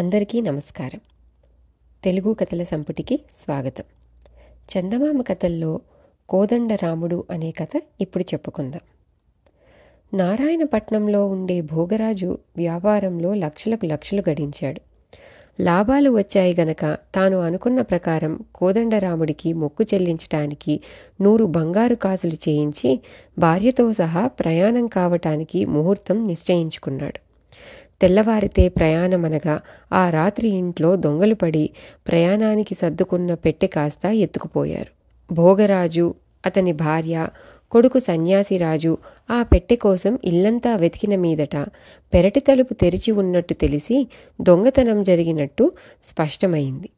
[0.00, 1.00] అందరికీ నమస్కారం.
[2.04, 3.84] తెలుగు కథల సంపుటికి స్వాగతం.
[4.56, 5.80] చందమామ కథల్లో
[6.28, 8.80] కోదండరాముడు అనే కథ ఇప్పుడు చెప్పుకుందాం.
[10.18, 14.80] నారాయణపట్నంలో ఉండే భోగరాజు వ్యాపారంలో లక్షలకు లక్షలు గడించాడు.
[15.62, 20.80] లాభాలు వచ్చాయి గనక తాను అనుకున్న ప్రకారం కోదండరాముడికి మొక్కు చెల్లించటానికి
[21.20, 23.00] నూరు బంగారు కాసులు చేయించి
[23.38, 27.20] భార్యతో సహా ప్రయాణం కావటానికి ముహూర్తం నిశ్చయించుకున్నాడు.
[28.00, 29.60] తెల్లవారితే ప్రయాణమనగా
[29.92, 31.70] ఆ రాత్రి ఇంట్లో దొంగలు పడి
[32.08, 34.92] ప్రయాణానికి సర్దుకున్న పెట్టె కాస్త ఎత్తుకుపోయారు.
[35.32, 36.14] భోగరాజు
[36.46, 37.28] అతని భార్య
[37.70, 38.98] కొడుకు సన్యాసిరాజు
[39.30, 41.56] ఆ పెట్టె కోసం ఇల్లంతా వెతికిన మీదట
[42.12, 44.06] పెరటి తలుపు తెరిచి ఉన్నట్టు తెలిసి
[44.40, 45.72] దొంగతనం జరిగినట్టు
[46.04, 46.88] స్పష్టమైంది.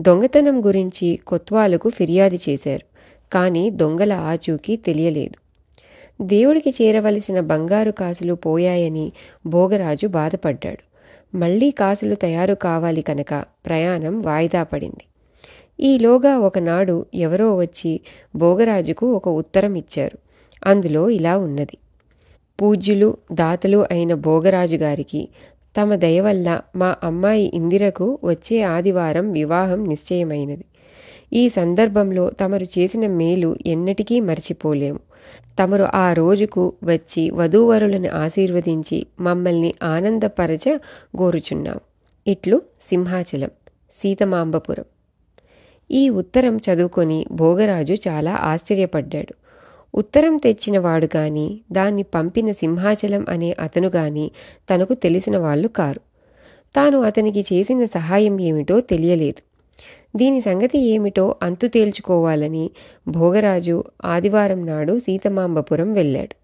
[0.00, 2.84] దొంగతనం గురించి కొత్వాలకు ఫిర్యాదు చేశారు
[3.32, 5.47] కానీ దొంగల ఆచూకీ తెలియలేదు.
[6.22, 9.12] దేవుడికి చేరవలసిన బంగారు కాసులు పోయాయని
[9.46, 10.88] భోగరాజు బాధపడ్డాడు.
[11.36, 15.04] మళ్ళీ కాసులు తయారు కావాలి కనుక ప్రయాణం వాయిదా పడింది.
[15.80, 18.00] ఈలోగా ఒకనాడు ఎవరో వచ్చి
[18.36, 20.18] భోగరాజుకు ఒక ఉత్తరం ఇచ్చారు.
[20.66, 21.78] అందులో ఇలా ఉన్నది.
[22.62, 25.28] పూజ్యులు దాతలు అయిన భోగరాజు గారికి
[25.80, 30.64] తమ దయ వల్ల మా అమ్మాయి ఇందిరకు వచ్చే ఆదివారం వివాహం నిశ్చయమైనది.
[31.32, 35.07] ఈ సందర్భంలో తమరు చేసిన మేలు ఎన్నటికీ మర్చిపోలేము.
[35.58, 40.68] తమరు ఆ రోజుకు వచ్చి వధూవరులను ఆశీర్వదించి మమ్మల్ని ఆనందపరచ
[41.20, 41.80] గోరుచున్నాం.
[42.26, 43.50] ఇట్లు సింహాచలం
[43.92, 44.84] సీతమాంబపురం.
[45.90, 49.34] ఈ ఉత్తరం చదువుకొని భోగరాజు చాలా ఆశ్చర్యపడ్డాడు.
[49.94, 54.30] ఉత్తరం తెచ్చిన వాడు గాని దాన్ని పంపిన సింహాచలం అనే అతను గాని
[54.74, 56.00] తనకు తెలిసిన వాళ్ళు కారు.
[56.76, 59.47] తాను అతనికి చేసిన సహాయం ఏమిటో తెలియలేదు.
[60.16, 62.70] దీని సంగతి ఏమిటో అంతు తేల్చుకోవాలని
[63.08, 66.34] భోగరాజు ఆదివారం నాడు సీతమాంబపురం వెళ్ళాడు.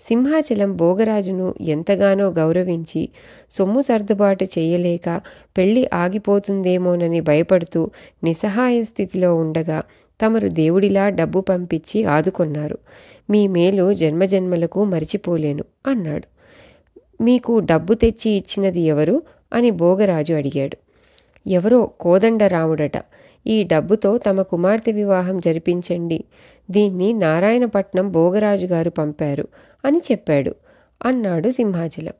[0.00, 3.08] సింహాచలం భోగరాజును ఎంతగానో గౌరవించి
[3.50, 5.20] సొమ్ము సర్దుబాటు చేయలేక
[5.58, 7.90] పెళ్ళి ఆగిపోతుందేమోనని భయపడుతూ
[8.24, 9.82] నిస్సహాయ స్థితిలో ఉండగా
[10.24, 12.78] తమరు దేవుడిలా డబ్బు పంపించి ఆదుకొన్నారు.
[13.30, 16.28] మీ మేలు జన్మజన్మలకు మరిచిపోలేను అన్నాడు.
[17.22, 19.22] మీకు డబ్బు తెచ్చి ఇచ్చినది ఎవరు?
[19.52, 20.76] అని భోగరాజు అడిగాడు.
[21.46, 22.92] ఎవరో కోదండరాముడట.
[23.46, 26.24] ఈ డబ్బుతో తమ కుమార్తె వివాహం జరిపించండి.
[26.70, 29.48] దీన్ని నారాయణపట్నం భోగరాజు గారు పంపారు
[29.84, 30.54] అని చెప్పాడు
[31.06, 32.12] అన్నాడు సింహాచలం.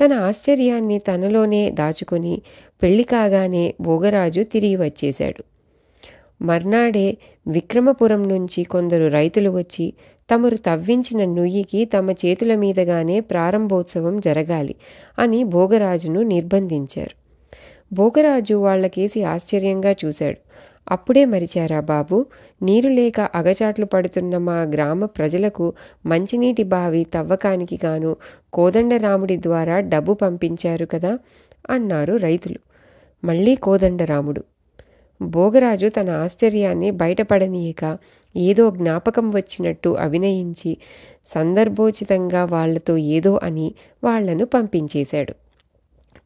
[0.00, 2.42] తన ఆశ్చర్యాన్ని తనలోనే దాచుకొని
[2.82, 5.44] పెళ్ళి కాగానే భోగరాజు తిరిగి వచ్చేశాడు.
[6.42, 7.16] మర్నాడే
[7.48, 9.92] విక్రమపురం నుంచి కొందరు రైతులు వచ్చి
[10.30, 14.74] తమరు తవ్వించిన నుయ్యికి తమ చేతుల మీదగానే ప్రారంభోత్సవం జరగాలి
[15.18, 17.25] అని భోగరాజును నిర్బంధించారు.
[17.92, 20.36] భోగరాజు వాళ్ళకేసి ఆశ్చర్యంగా చూశాడు.
[20.90, 22.26] అప్పుడే మరిచారా బాబు?
[22.62, 25.72] నీరు లేక అగచాట్లు పడుతున్న మా గ్రామ ప్రజలకు
[26.06, 28.16] మంచినీటి బావి తవ్వకానికి గాను
[28.52, 31.18] కోదండరాముడి ద్వారా డబ్బు పంపించారు కదా?
[31.70, 32.58] అన్నారు రైతులు.
[33.24, 34.44] మళ్ళీ కోదండరాముడు.
[35.22, 37.98] భోగరాజు తన ఆశ్చర్యాన్ని బయటపడనీయక
[38.36, 40.76] ఏదో జ్ఞాపకం వచ్చినట్టు అభినయించి
[41.26, 43.74] సందర్భోచితంగా వాళ్ళతో ఏదో అని
[44.04, 45.34] వాళ్ళను పంపించేశాడు.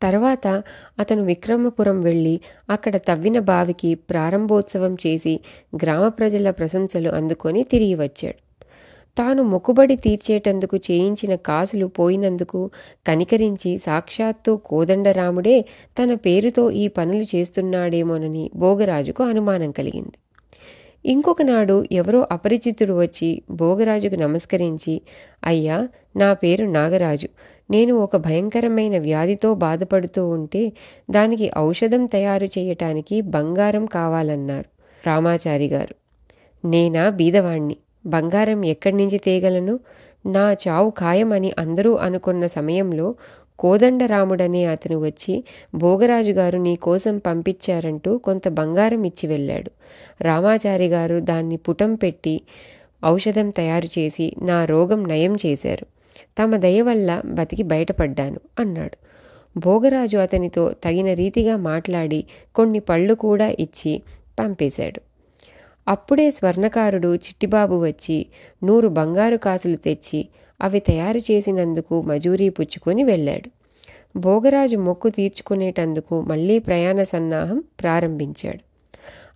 [0.02, 0.62] తర్వాత
[0.98, 2.40] అతను విక్రమపురం వెళ్ళి
[2.70, 5.40] అక్కడ తవ్విన బావికి ప్రారంభోత్సవం చేసి
[5.82, 8.38] గ్రామ ప్రజల ప్రశంసలు అందుకొని తిరిగి వచ్చాడు.
[9.16, 12.70] తాను మొక్కుబడి తీర్చేటందుకు చేయించిన కాసులు పోయినందుకు
[13.06, 15.64] కనికరించి సాక్షాత్తు కోదండరాముడే
[15.98, 20.16] తన పేరుతో ఈ పనులు చేస్తున్నాడేమోనని భోగరాజుకు అనుమానం కలిగింది.
[21.06, 25.02] ఇంకొకనాడు ఎవరో అపరిచితుడు వచ్చి భోగరాజుకు నమస్కరించి
[25.44, 27.28] అయ్యా నా పేరు నాగరాజు.
[27.70, 30.72] నేను ఒక భయంకరమైన వ్యాధితో బాధపడుతూ ఉంటే
[31.10, 34.66] దానికి ఔషధం తయారు చేయటానికి బంగారం కావాలన్నారు.
[35.06, 35.94] రామాచారి గారు
[36.66, 37.76] నేనా బీదవాణ్ణి?
[38.06, 39.80] బంగారం ఎక్కడి నుంచి తేగలను?
[40.26, 43.14] నా చావు ఖాయమని అందరూ అనుకున్న సమయంలో
[43.60, 45.44] కోదండరాముడనే అతను వచ్చి
[45.74, 49.70] భోగరాజు గారు నీ కోసం పంపించారంటూ కొంత బంగారం ఇచ్చి వెళ్ళాడు.
[50.20, 52.40] రామాచారి గారు దాన్ని పుటం పెట్టి
[53.04, 55.86] ఔషధం తయారు చేసి నా రోగం నయం చేశారు.
[56.38, 58.96] తమ దయ వల్ల బతికి బయటపడ్డాను అన్నాడు.
[59.56, 62.24] భోగరాజు అతనితో తగిన రీతిగా మాట్లాడి
[62.54, 64.02] కొన్ని పళ్ళు కూడా ఇచ్చి
[64.38, 65.00] పంపేశాడు.
[65.88, 68.26] అప్పుడే స్వర్ణకారుడు చిట్టిబాబు వచ్చి
[68.64, 70.28] నూరు బంగారు కాసులు తెచ్చి
[70.62, 73.50] అవి తయారు చేసినందుకు మజూరీ పుచ్చుకొని వెళ్ళాడు.
[74.16, 78.70] భోగరాజు మొక్కు తీర్చుకునేటందుకు మళ్ళీ ప్రయాణ సన్నాహం ప్రారంభించాడు.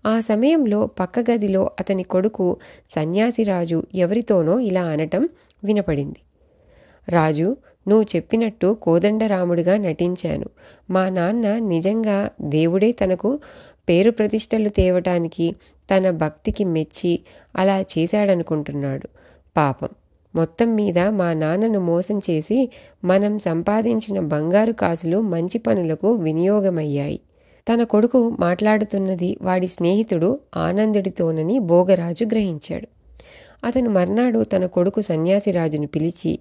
[0.09, 2.57] ఆ సమయంలో పక్క గదిలో అతని కొడుకు
[2.91, 5.29] సన్యాసిరాజు ఎవరితోనో ఇలా అనటం
[5.65, 6.21] వినపడింది.
[7.09, 7.57] రాజు
[7.89, 10.49] నువ్వు చెప్పినట్టు కోదండరాముడిగా నటించాను.
[10.91, 13.41] మా నాన్న నిజంగా దేవుడే తనకు
[13.89, 15.57] పేరు ప్రతిష్టలు తేవటానికి
[15.91, 17.21] తన భక్తికి మెచ్చి
[17.57, 19.09] అలా చేశాడనుకుంటున్నాడు.
[19.57, 19.89] పాపం.
[20.35, 22.71] మొత్తం మీద మా నాన్నను మోసం చేసి
[23.05, 27.21] మనం సంపాదించిన బంగారు కాసులు మంచి పనులకు వినియోగమయ్యాయి.
[27.69, 32.89] తన కొడుకు మాట్లాడుతున్నది వాడి స్నేహితుడు ఆనందుడితోనని భోగరాజు గ్రహించాడు.
[33.65, 36.39] అతను మర్నాడు తన కొడుకు సన్యాసిరాజును పిలిచి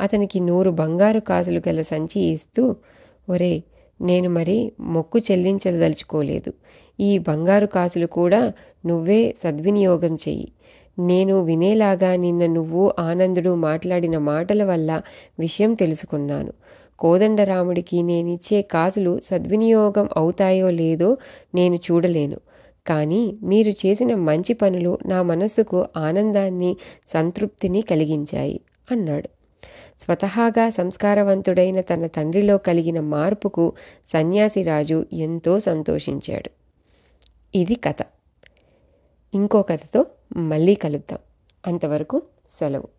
[0.00, 2.76] అతనికి నూరు బంగారు కాసులు గల సంచి ఇస్తూ
[3.30, 3.62] ఒరే
[4.00, 6.52] నేను మరి మొక్కు చెల్లించదలుచుకోలేదు.
[7.00, 8.52] ఈ బంగారు కాసులు కూడా
[8.86, 10.48] నువ్వే సద్వినియోగం చెయ్యి.
[10.98, 15.02] నేను వినేలాగా నిన్న నువ్వు ఆనందుడు మాట్లాడిన మాటల వల్ల
[15.38, 16.52] విషయం తెలుసుకున్నాను.
[16.98, 21.16] కోదండరాముడికి నేనిచ్చే కాసులు సద్వినియోగం అవుతాయో లేదో
[21.54, 22.40] నేను చూడలేను.
[22.86, 26.76] కానీ మీరు చేసిన మంచి పనులు నా మనస్సుకు ఆనందాన్ని
[27.08, 28.60] సంతృప్తిని కలిగించాయి
[28.90, 29.28] అన్నాడు.
[29.98, 33.72] స్వతహాగా సంస్కారవంతుడైన తన తండ్రిలో కలిగిన మార్పుకు
[34.08, 36.50] సన్యాసిరాజు ఎంతో సంతోషించాడు.
[37.54, 37.96] ఇది కథ.
[39.34, 40.06] ఇంకో కథతో
[40.36, 41.18] మళ్ళీ కలుద్దాం.
[41.66, 42.93] అంతవరకు సెలవు.